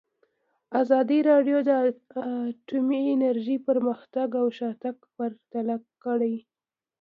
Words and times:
ازادي 0.81 1.19
راډیو 1.29 1.57
د 1.69 1.71
اټومي 2.23 3.01
انرژي 3.15 3.57
پرمختګ 3.67 4.27
او 4.41 4.47
شاتګ 4.57 4.97
پرتله 5.15 5.75
کړی. 6.03 6.35